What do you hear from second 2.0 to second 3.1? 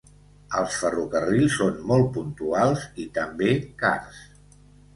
puntuals i